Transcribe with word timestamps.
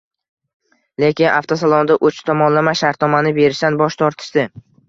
lekin 1.03 1.29
avtosalonda 1.33 1.99
uch 2.09 2.23
tomonlama 2.31 2.75
shartnomani 2.83 3.37
berishdan 3.41 3.81
bosh 3.83 4.03
tortishdi. 4.05 4.49